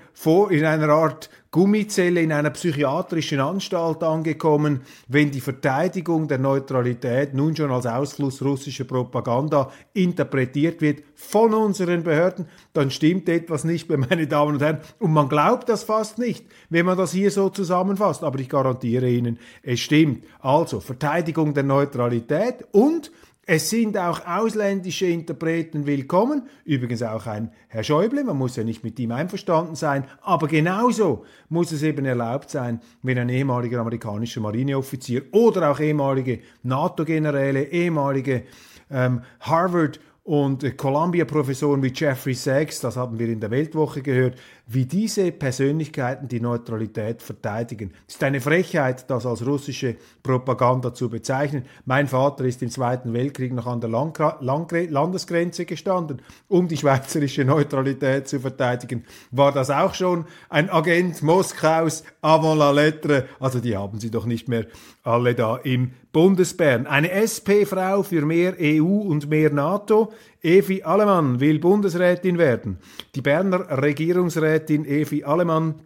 in 0.51 0.63
einer 0.63 0.89
Art 0.89 1.31
Gummizelle 1.51 2.21
in 2.21 2.31
einer 2.31 2.51
psychiatrischen 2.51 3.39
Anstalt 3.39 4.03
angekommen, 4.03 4.81
wenn 5.07 5.31
die 5.31 5.41
Verteidigung 5.41 6.27
der 6.27 6.37
Neutralität 6.37 7.33
nun 7.33 7.55
schon 7.55 7.71
als 7.71 7.87
Ausfluss 7.87 8.43
russischer 8.43 8.83
Propaganda 8.83 9.71
interpretiert 9.93 10.79
wird 10.79 11.01
von 11.15 11.55
unseren 11.55 12.03
Behörden, 12.03 12.45
dann 12.73 12.91
stimmt 12.91 13.27
etwas 13.29 13.63
nicht 13.63 13.89
mehr, 13.89 13.97
meine 14.09 14.27
Damen 14.27 14.53
und 14.53 14.61
Herren. 14.61 14.81
Und 14.99 15.11
man 15.11 15.27
glaubt 15.27 15.69
das 15.69 15.83
fast 15.83 16.19
nicht, 16.19 16.45
wenn 16.69 16.85
man 16.85 16.99
das 16.99 17.13
hier 17.13 17.31
so 17.31 17.49
zusammenfasst. 17.49 18.23
Aber 18.23 18.37
ich 18.37 18.49
garantiere 18.49 19.09
Ihnen, 19.09 19.39
es 19.63 19.79
stimmt. 19.79 20.25
Also 20.39 20.79
Verteidigung 20.79 21.55
der 21.55 21.63
Neutralität 21.63 22.63
und 22.71 23.11
es 23.51 23.71
sind 23.71 23.97
auch 23.97 24.27
ausländische 24.27 25.07
Interpreten 25.07 25.87
willkommen, 25.87 26.43
übrigens 26.65 27.01
auch 27.01 27.25
ein 27.25 27.51
Herr 27.67 27.83
Schäuble, 27.83 28.23
man 28.23 28.37
muss 28.37 28.55
ja 28.55 28.63
nicht 28.63 28.83
mit 28.83 28.99
ihm 28.99 29.11
einverstanden 29.11 29.73
sein, 29.73 30.03
aber 30.21 30.47
genauso 30.47 31.25
muss 31.49 31.71
es 31.71 31.81
eben 31.81 32.05
erlaubt 32.05 32.51
sein, 32.51 32.79
wenn 33.01 33.17
ein 33.17 33.29
ehemaliger 33.29 33.79
amerikanischer 33.79 34.41
Marineoffizier 34.41 35.23
oder 35.31 35.71
auch 35.71 35.79
ehemalige 35.79 36.41
NATO-Generäle, 36.61 37.63
ehemalige 37.63 38.43
ähm, 38.91 39.23
Harvard- 39.39 39.99
und 40.21 40.77
Columbia-Professoren 40.77 41.81
wie 41.81 41.91
Jeffrey 41.91 42.35
Sachs, 42.35 42.81
das 42.81 42.97
haben 42.97 43.17
wir 43.17 43.29
in 43.29 43.39
der 43.39 43.49
Weltwoche 43.49 44.03
gehört, 44.03 44.37
wie 44.71 44.85
diese 44.85 45.31
Persönlichkeiten 45.31 46.27
die 46.27 46.39
Neutralität 46.39 47.23
verteidigen. 47.23 47.91
Es 48.07 48.15
ist 48.15 48.23
eine 48.23 48.39
Frechheit, 48.39 49.09
das 49.09 49.25
als 49.25 49.43
russische 49.43 49.95
Propaganda 50.21 50.93
zu 50.93 51.09
bezeichnen. 51.09 51.65
Mein 51.85 52.07
Vater 52.07 52.45
ist 52.45 52.61
im 52.61 52.69
Zweiten 52.69 53.11
Weltkrieg 53.11 53.51
noch 53.51 53.65
an 53.65 53.81
der 53.81 53.89
Landesgrenze 53.89 55.65
gestanden, 55.65 56.21
um 56.47 56.67
die 56.67 56.77
schweizerische 56.77 57.45
Neutralität 57.45 58.27
zu 58.27 58.39
verteidigen. 58.39 59.05
War 59.31 59.51
das 59.51 59.71
auch 59.71 59.95
schon 59.95 60.25
ein 60.49 60.69
Agent 60.69 61.23
Moskaus 61.23 62.03
avant 62.21 62.59
la 62.59 62.69
lettre? 62.69 63.25
Also 63.39 63.59
die 63.59 63.75
haben 63.75 63.99
sie 63.99 64.11
doch 64.11 64.27
nicht 64.27 64.47
mehr 64.47 64.67
alle 65.01 65.33
da 65.33 65.57
im 65.57 65.93
Bundesbären. 66.11 66.85
Eine 66.85 67.09
SP-Frau 67.11 68.03
für 68.03 68.23
mehr 68.23 68.55
EU 68.59 68.83
und 68.83 69.29
mehr 69.29 69.51
NATO. 69.51 70.11
Evi 70.41 70.83
Allemann 70.83 71.39
will 71.39 71.59
Bundesrätin 71.59 72.37
werden. 72.37 72.77
Die 73.15 73.21
Berner 73.21 73.81
Regierungsrätin 73.81 74.85
Evi 74.85 75.23
Allemann 75.23 75.81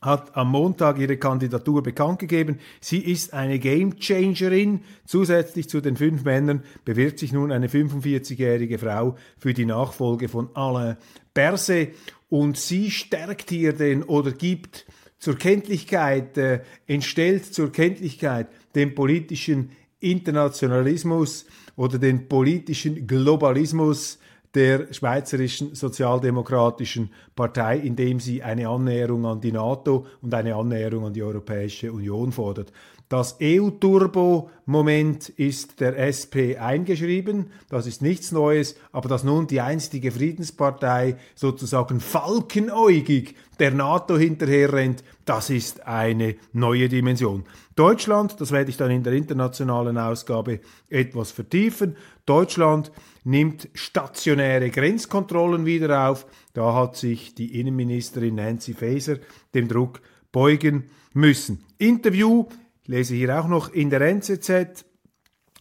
hat 0.00 0.34
am 0.36 0.50
Montag 0.50 0.98
ihre 0.98 1.18
Kandidatur 1.18 1.82
bekannt 1.82 2.20
gegeben. 2.20 2.58
Sie 2.80 2.98
ist 2.98 3.34
eine 3.34 3.58
Gamechangerin. 3.58 4.80
Zusätzlich 5.04 5.68
zu 5.68 5.80
den 5.80 5.96
fünf 5.96 6.24
Männern 6.24 6.62
bewirbt 6.84 7.18
sich 7.18 7.32
nun 7.32 7.52
eine 7.52 7.68
45-jährige 7.68 8.78
Frau 8.78 9.16
für 9.38 9.52
die 9.52 9.66
Nachfolge 9.66 10.28
von 10.28 10.48
Alain 10.54 10.96
Berset 11.34 11.94
und 12.28 12.56
sie 12.56 12.90
stärkt 12.90 13.50
hier 13.50 13.74
den 13.74 14.02
oder 14.02 14.32
gibt 14.32 14.86
zur 15.18 15.36
Kenntlichkeit, 15.36 16.38
äh, 16.38 16.62
entstellt 16.86 17.52
zur 17.52 17.70
Kenntlichkeit 17.70 18.48
den 18.74 18.94
politischen 18.94 19.70
Internationalismus 20.00 21.46
oder 21.76 21.98
den 21.98 22.28
politischen 22.28 23.06
Globalismus 23.06 24.18
der 24.54 24.92
Schweizerischen 24.92 25.74
Sozialdemokratischen 25.74 27.12
Partei, 27.36 27.78
indem 27.78 28.18
sie 28.18 28.42
eine 28.42 28.68
Annäherung 28.68 29.24
an 29.26 29.40
die 29.40 29.52
NATO 29.52 30.06
und 30.22 30.34
eine 30.34 30.56
Annäherung 30.56 31.06
an 31.06 31.12
die 31.12 31.22
Europäische 31.22 31.92
Union 31.92 32.32
fordert. 32.32 32.72
Das 33.10 33.38
EU-Turbo-Moment 33.42 35.30
ist 35.30 35.80
der 35.80 35.98
SP 35.98 36.54
eingeschrieben. 36.62 37.50
Das 37.68 37.88
ist 37.88 38.02
nichts 38.02 38.30
Neues, 38.30 38.76
aber 38.92 39.08
dass 39.08 39.24
nun 39.24 39.48
die 39.48 39.60
einstige 39.60 40.12
Friedenspartei 40.12 41.16
sozusagen 41.34 41.98
falkenäugig 41.98 43.34
der 43.58 43.72
NATO 43.72 44.16
hinterherrennt, 44.16 45.02
das 45.24 45.50
ist 45.50 45.88
eine 45.88 46.36
neue 46.52 46.88
Dimension. 46.88 47.46
Deutschland, 47.74 48.40
das 48.40 48.52
werde 48.52 48.70
ich 48.70 48.76
dann 48.76 48.92
in 48.92 49.02
der 49.02 49.14
internationalen 49.14 49.98
Ausgabe 49.98 50.60
etwas 50.88 51.32
vertiefen. 51.32 51.96
Deutschland 52.26 52.92
nimmt 53.24 53.70
stationäre 53.74 54.70
Grenzkontrollen 54.70 55.66
wieder 55.66 56.08
auf. 56.08 56.26
Da 56.52 56.74
hat 56.74 56.94
sich 56.94 57.34
die 57.34 57.58
Innenministerin 57.58 58.36
Nancy 58.36 58.72
Faeser 58.72 59.16
dem 59.52 59.66
Druck 59.66 60.00
beugen 60.30 60.84
müssen. 61.12 61.64
Interview 61.76 62.46
lese 62.90 63.14
hier 63.14 63.40
auch 63.40 63.46
noch 63.46 63.72
in 63.72 63.88
der 63.88 64.00
NZZ 64.00 64.84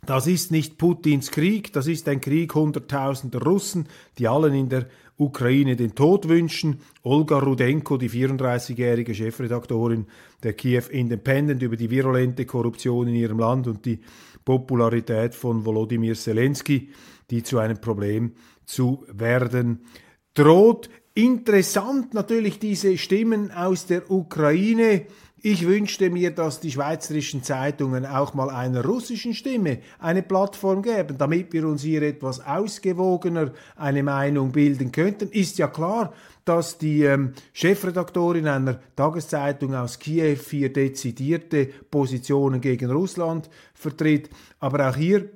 Das 0.05 0.25
ist 0.25 0.51
nicht 0.51 0.79
Putins 0.79 1.29
Krieg, 1.29 1.71
das 1.74 1.86
ist 1.86 2.07
ein 2.07 2.21
Krieg 2.21 2.55
hunderttausender 2.55 3.43
Russen, 3.43 3.88
die 4.17 4.27
allen 4.27 4.55
in 4.55 4.69
der 4.69 4.88
Ukraine 5.17 5.75
den 5.75 5.93
Tod 5.93 6.27
wünschen. 6.27 6.79
Olga 7.03 7.38
Rudenko, 7.38 7.98
die 7.98 8.09
34-jährige 8.09 9.13
Chefredaktorin 9.13 10.07
der 10.41 10.53
Kiew 10.53 10.86
Independent 10.89 11.62
über 11.62 11.75
die 11.75 11.91
virulente 11.91 12.45
Korruption 12.45 13.09
in 13.09 13.15
ihrem 13.15 13.38
Land 13.38 13.67
und 13.67 13.86
die 13.86 14.00
Popularität 14.43 15.36
von 15.36 15.65
Volodymyr 15.65 16.15
Zelensky, 16.15 16.89
die 17.29 17.43
zu 17.43 17.59
einem 17.59 17.79
Problem 17.79 18.31
zu 18.65 19.05
werden 19.12 19.81
droht. 20.33 20.89
Interessant 21.13 22.13
natürlich 22.13 22.57
diese 22.57 22.98
Stimmen 22.98 23.51
aus 23.51 23.86
der 23.86 24.09
Ukraine, 24.09 25.05
ich 25.41 25.65
wünschte 25.65 26.10
mir, 26.10 26.31
dass 26.31 26.60
die 26.60 26.72
schweizerischen 26.72 27.43
Zeitungen 27.43 28.05
auch 28.05 28.34
mal 28.34 28.50
einer 28.50 28.84
russischen 28.84 29.34
Stimme 29.34 29.79
eine 30.00 30.22
Plattform 30.22 30.81
geben, 30.81 31.17
damit 31.17 31.53
wir 31.53 31.67
uns 31.67 31.81
hier 31.81 32.01
etwas 32.01 32.46
ausgewogener 32.46 33.51
eine 33.75 34.03
Meinung 34.03 34.51
bilden 34.51 34.91
könnten. 34.91 35.29
Ist 35.29 35.58
ja 35.58 35.67
klar, 35.67 36.13
dass 36.46 36.77
die 36.77 37.03
ähm, 37.03 37.34
Chefredaktorin 37.53 38.48
einer 38.48 38.79
Tageszeitung 38.96 39.75
aus 39.75 40.00
Kiew 40.00 40.39
hier 40.50 40.74
dezidierte 40.74 41.67
Positionen 41.89 42.60
gegen 42.60 42.91
Russland 42.91 43.50
vertritt. 43.74 44.29
Aber 44.60 44.89
auch 44.89 44.96
hier, 44.96 45.29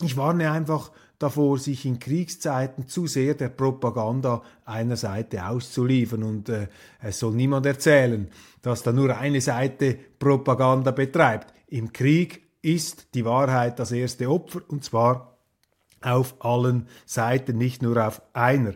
ich 0.00 0.16
warne 0.16 0.50
einfach 0.50 0.90
davor, 1.18 1.58
sich 1.58 1.84
in 1.86 1.98
Kriegszeiten 1.98 2.88
zu 2.88 3.06
sehr 3.06 3.34
der 3.34 3.48
Propaganda 3.48 4.42
einer 4.64 4.96
Seite 4.96 5.46
auszuliefern. 5.46 6.22
Und 6.22 6.48
äh, 6.48 6.68
es 7.00 7.18
soll 7.18 7.34
niemand 7.34 7.66
erzählen, 7.66 8.28
dass 8.62 8.82
da 8.82 8.92
nur 8.92 9.16
eine 9.16 9.40
Seite 9.40 9.98
Propaganda 10.18 10.90
betreibt. 10.90 11.52
Im 11.68 11.92
Krieg 11.92 12.42
ist 12.62 13.14
die 13.14 13.24
Wahrheit 13.24 13.78
das 13.78 13.92
erste 13.92 14.30
Opfer, 14.30 14.62
und 14.68 14.84
zwar 14.84 15.36
auf 16.00 16.34
allen 16.44 16.88
Seiten, 17.06 17.58
nicht 17.58 17.82
nur 17.82 18.06
auf 18.06 18.22
einer. 18.32 18.74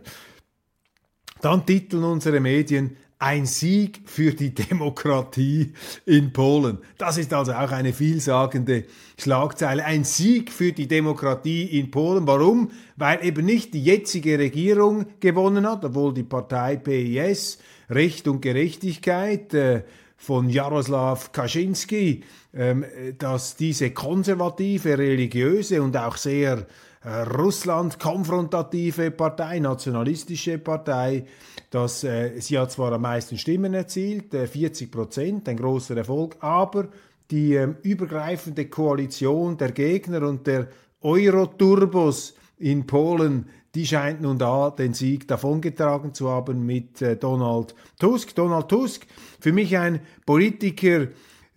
Dann 1.40 1.66
titeln 1.66 2.04
unsere 2.04 2.40
Medien 2.40 2.96
ein 3.18 3.46
Sieg 3.46 4.02
für 4.04 4.32
die 4.32 4.54
Demokratie 4.54 5.72
in 6.06 6.32
Polen. 6.32 6.78
Das 6.98 7.18
ist 7.18 7.32
also 7.32 7.52
auch 7.52 7.72
eine 7.72 7.92
vielsagende 7.92 8.84
Schlagzeile. 9.18 9.84
Ein 9.84 10.04
Sieg 10.04 10.52
für 10.52 10.72
die 10.72 10.86
Demokratie 10.86 11.64
in 11.64 11.90
Polen. 11.90 12.26
Warum? 12.26 12.70
Weil 12.96 13.24
eben 13.24 13.44
nicht 13.44 13.74
die 13.74 13.82
jetzige 13.82 14.38
Regierung 14.38 15.06
gewonnen 15.18 15.68
hat, 15.68 15.84
obwohl 15.84 16.14
die 16.14 16.22
Partei 16.22 16.76
PIS 16.76 17.58
Recht 17.90 18.28
und 18.28 18.42
Gerechtigkeit 18.42 19.54
äh, 19.54 19.82
von 20.16 20.50
Jaroslaw 20.50 21.18
Kaczynski, 21.32 22.22
ähm, 22.54 22.84
dass 23.18 23.56
diese 23.56 23.90
konservative, 23.90 24.98
religiöse 24.98 25.82
und 25.82 25.96
auch 25.96 26.16
sehr 26.16 26.66
äh, 27.08 27.22
Russland-konfrontative 27.22 29.10
Partei, 29.10 29.60
nationalistische 29.60 30.58
Partei, 30.58 31.24
dass 31.70 32.04
äh, 32.04 32.38
sie 32.40 32.58
hat 32.58 32.70
zwar 32.70 32.92
am 32.92 33.02
meisten 33.02 33.38
Stimmen 33.38 33.72
erzielt, 33.72 34.34
äh, 34.34 34.46
40 34.46 34.90
Prozent, 34.90 35.48
ein 35.48 35.56
großer 35.56 35.96
Erfolg, 35.96 36.36
aber 36.40 36.88
die 37.30 37.54
äh, 37.54 37.74
übergreifende 37.82 38.66
Koalition 38.66 39.56
der 39.56 39.72
Gegner 39.72 40.22
und 40.28 40.46
der 40.46 40.68
Euro-Turbos 41.00 42.34
in 42.58 42.86
Polen, 42.86 43.48
die 43.74 43.86
scheint 43.86 44.20
nun 44.20 44.38
da 44.38 44.70
den 44.70 44.92
Sieg 44.92 45.28
davongetragen 45.28 46.12
zu 46.12 46.28
haben 46.28 46.66
mit 46.66 47.00
äh, 47.00 47.16
Donald 47.16 47.74
Tusk. 47.98 48.34
Donald 48.34 48.68
Tusk, 48.68 49.06
für 49.40 49.52
mich 49.52 49.78
ein 49.78 50.00
Politiker, 50.26 51.08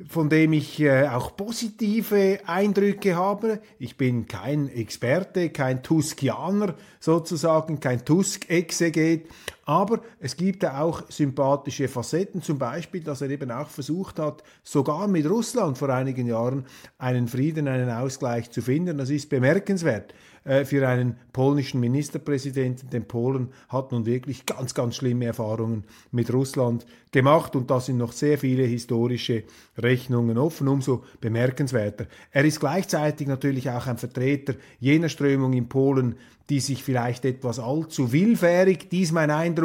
von 0.08 0.30
dem 0.30 0.54
ich 0.54 0.80
äh, 0.80 1.08
auch 1.08 1.36
positive 1.36 2.40
Eindrücke 2.46 3.16
habe. 3.16 3.62
Ich 3.80 3.98
bin 3.98 4.28
kein 4.28 4.68
Experte, 4.68 5.50
kein 5.50 5.84
Tuskianer 5.84 6.76
sozusagen, 7.00 7.80
kein 7.80 8.06
Tusk-Exeget, 8.06 9.28
aber 9.72 10.02
es 10.20 10.36
gibt 10.36 10.64
ja 10.64 10.82
auch 10.82 11.10
sympathische 11.10 11.88
Facetten, 11.88 12.42
zum 12.42 12.60
Beispiel, 12.60 13.02
dass 13.02 13.22
er 13.22 13.30
eben 13.30 13.52
auch 13.52 13.70
versucht 13.70 14.20
hat, 14.20 14.44
sogar 14.64 15.08
mit 15.08 15.26
Russland 15.30 15.78
vor 15.78 15.88
einigen 15.88 16.28
Jahren 16.28 16.66
einen 16.98 17.30
Frieden, 17.30 17.70
einen 17.70 17.90
Ausgleich 17.90 18.52
zu 18.52 18.62
finden. 18.62 18.98
Das 18.98 19.10
ist 19.10 19.30
bemerkenswert. 19.30 20.14
Äh, 20.44 20.66
für 20.66 20.86
einen 20.86 21.16
polnischen 21.32 21.80
Ministerpräsidenten, 21.80 22.90
den 22.90 23.08
Polen 23.08 23.54
hat 23.70 23.94
nun 23.94 24.06
wirklich 24.06 24.46
ganz, 24.46 24.74
ganz 24.74 24.98
schlimme 24.98 25.26
Erfahrungen 25.26 25.86
mit 26.12 26.34
Russland 26.34 26.86
gemacht 27.12 27.56
und 27.56 27.72
da 27.72 27.80
sind 27.80 27.98
noch 27.98 28.12
sehr 28.12 28.38
viele 28.38 28.64
historische 28.64 29.44
Rechnungen 29.78 30.38
offen, 30.38 30.68
umso 30.68 31.04
bemerkenswerter. 31.22 32.08
Er 32.32 32.44
ist 32.44 32.60
gleichzeitig 32.60 33.28
natürlich 33.28 33.70
auch 33.70 33.88
ein 33.88 33.98
Vertreter 34.00 34.56
jener 34.80 35.10
Strömung 35.10 35.54
in 35.54 35.70
Polen, 35.70 36.16
die 36.50 36.60
sich 36.60 36.84
vielleicht 36.84 37.24
etwas 37.24 37.60
allzu 37.60 38.12
willfährig, 38.12 38.90
dies 38.90 39.12
mein 39.12 39.32
Eindruck, 39.32 39.61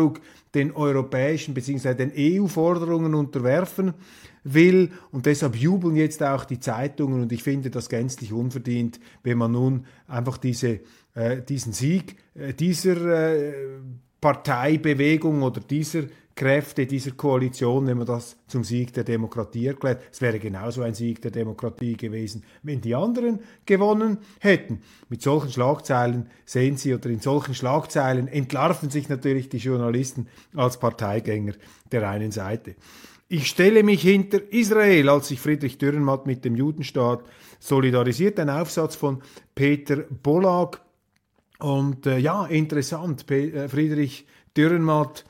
den 0.55 0.73
europäischen 0.73 1.55
bzw. 1.55 1.95
den 1.95 2.13
EU-Forderungen 2.17 3.15
unterwerfen 3.15 3.95
will. 4.45 4.91
Und 5.11 5.27
deshalb 5.27 5.57
jubeln 5.57 5.97
jetzt 5.97 6.23
auch 6.23 6.45
die 6.45 6.61
Zeitungen 6.61 7.23
und 7.23 7.33
ich 7.33 7.43
finde 7.43 7.71
das 7.71 7.89
gänzlich 7.89 8.33
unverdient, 8.33 9.01
wenn 9.23 9.39
man 9.39 9.53
nun 9.53 9.87
einfach 10.07 10.39
diese, 10.39 10.81
äh, 11.15 11.43
diesen 11.43 11.73
Sieg 11.73 12.17
äh, 12.35 12.55
dieser 12.55 13.35
äh, 13.35 13.53
Parteibewegung 14.21 15.43
oder 15.43 15.61
dieser 15.61 16.05
Kräfte 16.37 16.87
dieser 16.87 17.13
Koalition, 17.13 17.87
wenn 17.87 17.97
man 17.97 18.07
das 18.07 18.37
zum 18.47 18.63
Sieg 18.63 18.93
der 18.93 19.05
Demokratie 19.05 19.67
erklärt. 19.67 20.03
Es 20.13 20.21
wäre 20.21 20.39
genauso 20.39 20.83
ein 20.83 20.93
Sieg 20.93 21.23
der 21.23 21.31
Demokratie 21.31 21.97
gewesen, 21.97 22.45
wenn 22.63 22.83
die 22.83 22.95
anderen 22.95 23.41
gewonnen 23.65 24.19
hätten. 24.39 24.83
Mit 25.09 25.23
solchen 25.23 25.51
Schlagzeilen 25.51 26.29
sehen 26.45 26.77
Sie 26.77 26.95
oder 26.95 27.09
in 27.09 27.21
solchen 27.21 27.55
Schlagzeilen 27.55 28.29
entlarven 28.29 28.91
sich 28.91 29.09
natürlich 29.09 29.49
die 29.49 29.57
Journalisten 29.57 30.29
als 30.55 30.79
Parteigänger 30.79 31.55
der 31.91 32.09
einen 32.09 32.33
Seite. 32.33 32.77
Ich 33.29 33.49
stelle 33.49 33.83
mich 33.83 34.03
hinter 34.03 34.41
Israel, 34.53 35.09
als 35.09 35.29
sich 35.29 35.41
Friedrich 35.41 35.79
Dürrenmatt 35.79 36.27
mit 36.27 36.45
dem 36.45 36.55
Judenstaat 36.55 37.25
solidarisiert. 37.59 38.39
Ein 38.39 38.51
Aufsatz 38.51 38.95
von 38.95 39.23
Peter 39.55 39.97
Bollag. 39.97 40.83
Und 41.59 42.07
äh, 42.07 42.19
ja, 42.19 42.45
interessant, 42.45 43.27
Pe 43.27 43.53
äh, 43.53 43.69
Friedrich 43.69 44.27
Dürrenmatt, 44.55 45.25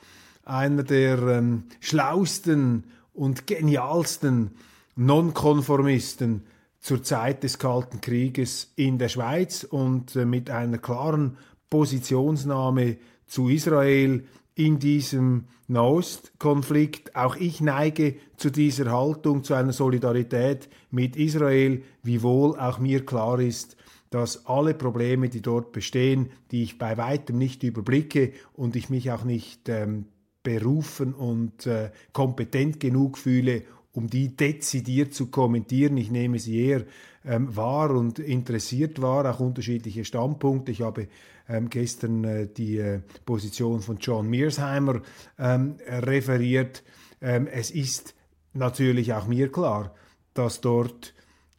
einer 0.49 0.83
der 0.83 1.19
ähm, 1.19 1.63
schlausten 1.79 2.85
und 3.13 3.47
genialsten 3.47 4.51
Nonkonformisten 4.95 6.43
zur 6.79 7.03
Zeit 7.03 7.43
des 7.43 7.59
Kalten 7.59 8.01
Krieges 8.01 8.71
in 8.75 8.97
der 8.97 9.09
Schweiz 9.09 9.63
und 9.63 10.15
äh, 10.15 10.25
mit 10.25 10.49
einer 10.49 10.77
klaren 10.77 11.37
Positionsnahme 11.69 12.97
zu 13.25 13.49
Israel 13.49 14.23
in 14.55 14.79
diesem 14.79 15.45
Nahostkonflikt. 15.67 17.15
Auch 17.15 17.35
ich 17.35 17.61
neige 17.61 18.15
zu 18.37 18.49
dieser 18.49 18.91
Haltung, 18.91 19.43
zu 19.43 19.53
einer 19.53 19.73
Solidarität 19.73 20.69
mit 20.89 21.15
Israel, 21.15 21.83
wiewohl 22.03 22.57
auch 22.57 22.79
mir 22.79 23.05
klar 23.05 23.39
ist, 23.39 23.75
dass 24.09 24.45
alle 24.45 24.73
Probleme, 24.73 25.29
die 25.29 25.41
dort 25.41 25.73
bestehen, 25.73 26.31
die 26.51 26.63
ich 26.63 26.77
bei 26.77 26.97
weitem 26.97 27.37
nicht 27.37 27.63
überblicke 27.63 28.31
und 28.53 28.75
ich 28.75 28.89
mich 28.89 29.11
auch 29.11 29.25
nicht 29.25 29.67
ähm, 29.67 30.05
berufen 30.47 31.13
und 31.13 31.65
äh, 31.65 31.91
kompetent 32.13 32.79
genug 32.79 33.17
fühle, 33.17 33.63
um 33.91 34.07
die 34.07 34.37
dezidiert 34.37 35.13
zu 35.13 35.27
kommentieren. 35.27 35.97
Ich 35.97 36.09
nehme 36.09 36.39
sie 36.39 36.57
eher 36.57 36.85
ähm, 37.25 37.53
wahr 37.53 37.91
und 37.91 38.17
interessiert 38.19 39.01
wahr, 39.01 39.29
auch 39.29 39.41
unterschiedliche 39.41 40.05
Standpunkte. 40.05 40.71
Ich 40.71 40.83
habe 40.83 41.09
ähm, 41.49 41.69
gestern 41.69 42.23
äh, 42.23 42.47
die 42.47 42.77
äh, 42.77 43.01
Position 43.25 43.81
von 43.81 43.97
John 43.97 44.29
Mearsheimer 44.29 45.01
ähm, 45.37 45.75
referiert. 45.85 46.81
Ähm, 47.19 47.47
es 47.47 47.69
ist 47.69 48.15
natürlich 48.53 49.11
auch 49.11 49.27
mir 49.27 49.51
klar, 49.51 49.93
dass 50.33 50.61
dort 50.61 51.13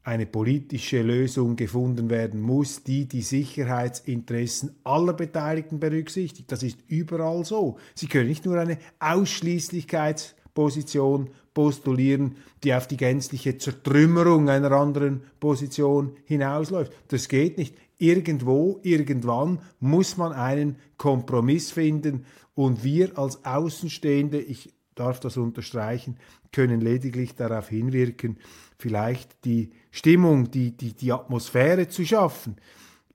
eine 0.09 0.27
politische 0.27 1.03
Lösung 1.03 1.55
gefunden 1.55 2.09
werden 2.09 2.41
muss, 2.41 2.83
die 2.83 3.07
die 3.07 3.21
Sicherheitsinteressen 3.21 4.75
aller 4.83 5.13
Beteiligten 5.13 5.79
berücksichtigt. 5.79 6.51
Das 6.51 6.63
ist 6.63 6.79
überall 6.89 7.45
so. 7.45 7.77
Sie 7.95 8.07
können 8.07 8.29
nicht 8.29 8.47
nur 8.47 8.59
eine 8.59 8.79
Ausschließlichkeitsposition 9.01 11.29
postulieren, 11.53 12.37
die 12.65 12.73
auf 12.73 12.87
die 12.87 12.97
gänzliche 12.97 13.59
Zertrümmerung 13.59 14.49
einer 14.49 14.73
anderen 14.73 15.25
Position 15.41 16.17
hinausläuft. 16.25 16.91
Das 17.09 17.29
geht 17.29 17.59
nicht. 17.59 17.77
Irgendwo, 17.99 18.81
irgendwann 18.83 19.61
muss 19.79 20.17
man 20.17 20.33
einen 20.33 20.77
Kompromiss 20.97 21.71
finden 21.71 22.25
und 22.55 22.83
wir 22.83 23.19
als 23.19 23.45
Außenstehende, 23.45 24.41
ich 24.41 24.73
darf 24.95 25.21
das 25.21 25.37
unterstreichen, 25.37 26.17
können 26.51 26.81
lediglich 26.81 27.35
darauf 27.35 27.69
hinwirken, 27.69 28.39
vielleicht 28.79 29.45
die 29.45 29.71
Stimmung, 29.91 30.51
die, 30.51 30.77
die, 30.77 30.95
die 30.95 31.13
Atmosphäre 31.13 31.89
zu 31.89 32.05
schaffen, 32.05 32.57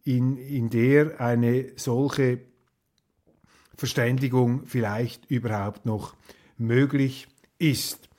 in, 0.04 0.38
in 0.38 0.70
der 0.70 1.20
eine 1.22 1.72
solche 1.76 2.40
Verständigung 3.76 4.66
vielleicht 4.66 5.30
überhaupt 5.30 5.86
noch 5.86 6.16
möglich 6.58 7.28
ist. 7.58 8.10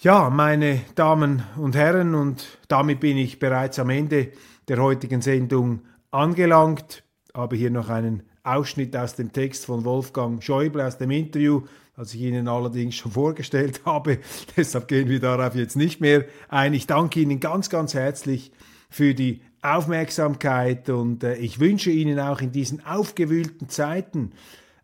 Ja, 0.00 0.30
meine 0.30 0.80
Damen 0.94 1.44
und 1.56 1.76
Herren, 1.76 2.14
und 2.14 2.58
damit 2.68 3.00
bin 3.00 3.16
ich 3.16 3.38
bereits 3.38 3.78
am 3.78 3.90
Ende 3.90 4.32
der 4.68 4.78
heutigen 4.78 5.22
Sendung 5.22 5.82
angelangt. 6.10 7.04
Habe 7.32 7.56
hier 7.56 7.70
noch 7.70 7.88
einen 7.88 8.24
Ausschnitt 8.42 8.96
aus 8.96 9.14
dem 9.14 9.32
Text 9.32 9.66
von 9.66 9.84
Wolfgang 9.84 10.42
Schäuble 10.42 10.84
aus 10.84 10.98
dem 10.98 11.10
Interview, 11.10 11.62
das 11.96 12.14
ich 12.14 12.22
Ihnen 12.22 12.48
allerdings 12.48 12.94
schon 12.94 13.12
vorgestellt 13.12 13.82
habe. 13.84 14.18
Deshalb 14.56 14.88
gehen 14.88 15.08
wir 15.08 15.20
darauf 15.20 15.54
jetzt 15.54 15.76
nicht 15.76 16.00
mehr 16.00 16.24
ein. 16.48 16.74
Ich 16.74 16.86
danke 16.86 17.20
Ihnen 17.20 17.40
ganz, 17.40 17.68
ganz 17.70 17.94
herzlich 17.94 18.52
für 18.88 19.14
die 19.14 19.42
Aufmerksamkeit 19.62 20.88
und 20.88 21.22
äh, 21.22 21.36
ich 21.36 21.60
wünsche 21.60 21.90
Ihnen 21.90 22.18
auch 22.18 22.40
in 22.40 22.50
diesen 22.50 22.84
aufgewühlten 22.84 23.68
Zeiten 23.68 24.32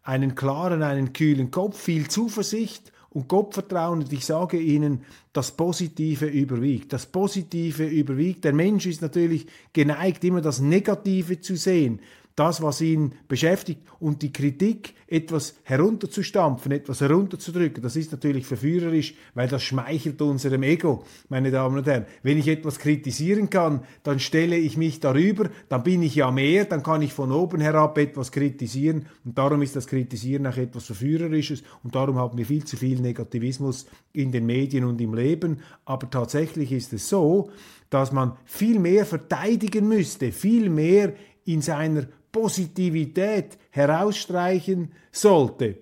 einen 0.03 0.35
klaren, 0.35 0.83
einen 0.83 1.13
kühlen 1.13 1.51
Kopf, 1.51 1.79
viel 1.79 2.09
Zuversicht 2.09 2.93
und 3.11 3.29
Gottvertrauen. 3.29 4.01
Und 4.01 4.13
ich 4.13 4.25
sage 4.25 4.59
Ihnen, 4.59 5.03
das 5.33 5.51
Positive 5.53 6.27
überwiegt. 6.27 6.93
Das 6.93 7.07
Positive 7.07 7.87
überwiegt. 7.87 8.45
Der 8.45 8.53
Mensch 8.53 8.87
ist 8.87 9.03
natürlich 9.03 9.47
geneigt, 9.73 10.25
immer 10.25 10.41
das 10.41 10.61
Negative 10.61 11.41
zu 11.41 11.57
sehen 11.57 12.01
das, 12.39 12.63
was 12.63 12.81
ihn 12.81 13.13
beschäftigt 13.27 13.81
und 13.99 14.23
die 14.23 14.33
Kritik 14.33 14.95
etwas 15.07 15.57
herunterzustampfen, 15.65 16.73
etwas 16.73 17.01
herunterzudrücken, 17.01 17.83
das 17.83 17.97
ist 17.97 18.13
natürlich 18.13 18.47
verführerisch, 18.47 19.15
weil 19.35 19.49
das 19.49 19.63
schmeichelt 19.63 20.21
unserem 20.23 20.63
Ego, 20.63 21.05
meine 21.29 21.51
Damen 21.51 21.79
und 21.79 21.87
Herren. 21.87 22.07
Wenn 22.23 22.39
ich 22.39 22.49
etwas 22.49 22.79
kritisieren 22.79 23.51
kann, 23.51 23.83
dann 24.03 24.21
stelle 24.21 24.57
ich 24.57 24.77
mich 24.77 25.01
darüber, 25.01 25.49
dann 25.69 25.83
bin 25.83 26.03
ich 26.03 26.15
ja 26.15 26.31
mehr, 26.31 26.65
dann 26.65 26.83
kann 26.83 27.03
ich 27.03 27.13
von 27.13 27.33
oben 27.33 27.61
herab 27.61 27.97
etwas 27.99 28.31
kritisieren 28.31 29.07
und 29.25 29.37
darum 29.37 29.63
ist 29.63 29.75
das 29.77 29.87
Kritisieren 29.87 30.47
auch 30.47 30.57
etwas 30.57 30.85
Verführerisches 30.85 31.63
und 31.83 31.95
darum 31.95 32.17
haben 32.17 32.37
wir 32.39 32.47
viel 32.47 32.65
zu 32.65 32.77
viel 32.77 33.01
Negativismus 33.01 33.87
in 34.13 34.31
den 34.31 34.47
Medien 34.47 34.85
und 34.85 35.01
im 35.01 35.15
Leben. 35.15 35.61
Aber 35.85 36.09
tatsächlich 36.11 36.73
ist 36.73 36.93
es 36.93 37.09
so, 37.09 37.51
dass 37.91 38.13
man 38.13 38.37
viel 38.45 38.79
mehr 38.79 39.07
verteidigen 39.07 39.89
müsste, 39.89 40.33
viel 40.33 40.69
mehr 40.69 41.15
in 41.45 41.63
seiner 41.63 42.07
Positivität 42.33 43.59
herausstreichen 43.71 44.93
sollte. 45.13 45.79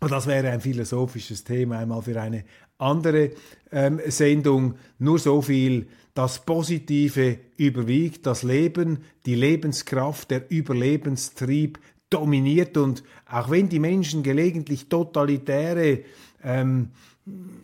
Und 0.00 0.12
das 0.12 0.26
wäre 0.26 0.50
ein 0.50 0.60
philosophisches 0.60 1.44
Thema 1.44 1.78
einmal 1.78 2.02
für 2.02 2.20
eine 2.20 2.44
andere 2.78 3.30
ähm, 3.70 4.00
Sendung. 4.06 4.74
Nur 4.98 5.18
so 5.18 5.42
viel, 5.42 5.88
das 6.14 6.44
Positive 6.44 7.38
überwiegt, 7.56 8.26
das 8.26 8.42
Leben, 8.42 9.04
die 9.26 9.34
Lebenskraft, 9.34 10.30
der 10.30 10.50
Überlebenstrieb 10.50 11.78
dominiert 12.08 12.76
und 12.76 13.04
auch 13.30 13.50
wenn 13.50 13.68
die 13.68 13.78
Menschen 13.78 14.22
gelegentlich 14.22 14.88
totalitäre 14.88 16.00
ähm, 16.42 16.90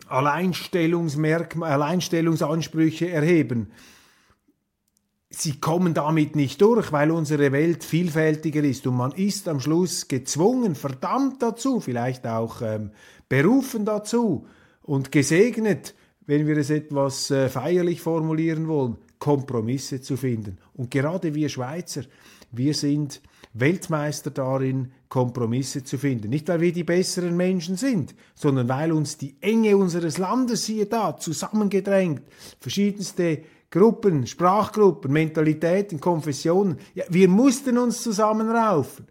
Alleinstellungsmerkmale, 0.07 1.73
Alleinstellungsansprüche 1.73 3.09
erheben, 3.09 3.71
sie 5.29 5.59
kommen 5.59 5.93
damit 5.93 6.35
nicht 6.35 6.61
durch, 6.61 6.91
weil 6.91 7.11
unsere 7.11 7.51
Welt 7.51 7.83
vielfältiger 7.83 8.63
ist 8.63 8.87
und 8.87 8.95
man 8.95 9.11
ist 9.11 9.47
am 9.47 9.59
Schluss 9.59 10.07
gezwungen, 10.07 10.75
verdammt 10.75 11.41
dazu, 11.41 11.79
vielleicht 11.79 12.25
auch 12.25 12.61
ähm, 12.61 12.91
berufen 13.27 13.85
dazu 13.85 14.47
und 14.83 15.11
gesegnet, 15.11 15.95
wenn 16.25 16.47
wir 16.47 16.57
es 16.57 16.69
etwas 16.69 17.31
äh, 17.31 17.49
feierlich 17.49 18.01
formulieren 18.01 18.67
wollen, 18.67 18.97
Kompromisse 19.19 20.01
zu 20.01 20.17
finden. 20.17 20.57
Und 20.73 20.91
gerade 20.91 21.33
wir 21.33 21.49
Schweizer, 21.49 22.03
wir 22.51 22.73
sind 22.73 23.21
Weltmeister 23.53 24.29
darin, 24.29 24.91
Kompromisse 25.09 25.83
zu 25.83 25.97
finden. 25.97 26.29
Nicht, 26.29 26.47
weil 26.47 26.61
wir 26.61 26.73
die 26.73 26.83
besseren 26.83 27.35
Menschen 27.35 27.75
sind, 27.75 28.13
sondern 28.35 28.69
weil 28.69 28.91
uns 28.91 29.17
die 29.17 29.35
Enge 29.41 29.77
unseres 29.77 30.17
Landes 30.17 30.65
hier 30.65 30.87
da 30.87 31.17
zusammengedrängt, 31.17 32.21
verschiedenste 32.59 33.41
Gruppen, 33.69 34.25
Sprachgruppen, 34.25 35.11
Mentalitäten, 35.11 35.99
Konfessionen. 35.99 36.77
Ja, 36.93 37.03
wir 37.09 37.27
mussten 37.27 37.77
uns 37.77 38.01
zusammenraufen. 38.01 39.07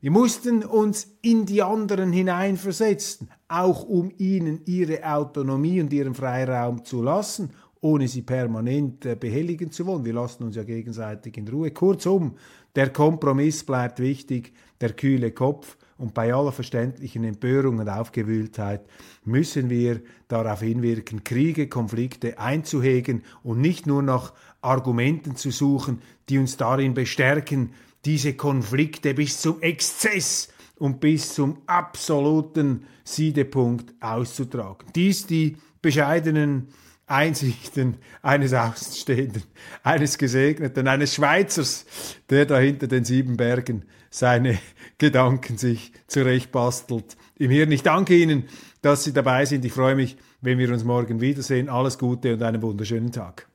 Wir 0.00 0.10
mussten 0.10 0.62
uns 0.62 1.08
in 1.22 1.46
die 1.46 1.62
anderen 1.62 2.12
hineinversetzen, 2.12 3.30
auch 3.48 3.82
um 3.82 4.12
ihnen 4.18 4.60
ihre 4.66 5.02
Autonomie 5.02 5.80
und 5.80 5.92
ihren 5.92 6.14
Freiraum 6.14 6.84
zu 6.84 7.02
lassen, 7.02 7.50
ohne 7.80 8.06
sie 8.06 8.22
permanent 8.22 9.04
äh, 9.06 9.16
behelligen 9.16 9.72
zu 9.72 9.86
wollen. 9.86 10.04
Wir 10.04 10.12
lassen 10.12 10.44
uns 10.44 10.54
ja 10.54 10.62
gegenseitig 10.62 11.36
in 11.36 11.48
Ruhe. 11.48 11.70
Kurzum, 11.70 12.36
der 12.76 12.90
Kompromiss 12.92 13.64
bleibt 13.64 13.98
wichtig, 13.98 14.52
der 14.80 14.92
kühle 14.92 15.32
Kopf 15.32 15.76
und 15.98 16.14
bei 16.14 16.34
aller 16.34 16.52
verständlichen 16.52 17.24
Empörung 17.24 17.78
und 17.78 17.88
Aufgewühltheit 17.88 18.82
müssen 19.24 19.70
wir 19.70 20.02
darauf 20.28 20.60
hinwirken, 20.60 21.24
Kriege, 21.24 21.68
Konflikte 21.68 22.38
einzuhegen 22.38 23.22
und 23.42 23.60
nicht 23.60 23.86
nur 23.86 24.02
nach 24.02 24.32
Argumenten 24.60 25.36
zu 25.36 25.50
suchen, 25.50 26.02
die 26.28 26.38
uns 26.38 26.56
darin 26.56 26.94
bestärken, 26.94 27.72
diese 28.04 28.34
Konflikte 28.34 29.14
bis 29.14 29.40
zum 29.40 29.60
Exzess 29.62 30.48
und 30.78 31.00
bis 31.00 31.34
zum 31.34 31.62
absoluten 31.66 32.84
Siedepunkt 33.04 33.94
auszutragen. 34.00 34.88
Dies 34.94 35.26
die 35.26 35.56
bescheidenen 35.80 36.68
Einsichten 37.06 37.98
eines 38.20 38.52
Außenstehenden, 38.52 39.44
eines 39.82 40.18
Gesegneten, 40.18 40.88
eines 40.88 41.14
Schweizers, 41.14 41.86
der 42.28 42.46
da 42.46 42.58
hinter 42.58 42.88
den 42.88 43.04
sieben 43.04 43.36
Bergen 43.36 43.84
seine 44.10 44.58
Gedanken 44.98 45.58
sich 45.58 45.92
zurechtbastelt 46.06 47.16
im 47.36 47.50
Hirn. 47.50 47.70
Ich 47.72 47.82
danke 47.82 48.16
Ihnen, 48.16 48.44
dass 48.82 49.04
Sie 49.04 49.12
dabei 49.12 49.44
sind. 49.44 49.64
Ich 49.64 49.72
freue 49.72 49.94
mich, 49.94 50.16
wenn 50.40 50.58
wir 50.58 50.72
uns 50.72 50.84
morgen 50.84 51.20
wiedersehen. 51.20 51.68
Alles 51.68 51.98
Gute 51.98 52.34
und 52.34 52.42
einen 52.42 52.62
wunderschönen 52.62 53.12
Tag. 53.12 53.48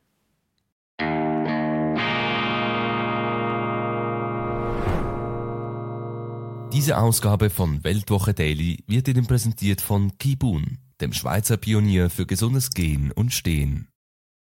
Diese 6.74 6.98
Ausgabe 6.98 7.50
von 7.50 7.84
Weltwoche 7.84 8.34
Daily 8.34 8.84
wird 8.88 9.08
Ihnen 9.08 9.28
präsentiert 9.28 9.82
von 9.82 10.18
Kibun 10.18 10.78
dem 11.02 11.14
Schweizer 11.14 11.58
Pionier 11.58 12.10
für 12.10 12.26
gesundes 12.26 12.70
Gehen 12.70 13.12
und 13.12 13.34
Stehen. 13.34 13.91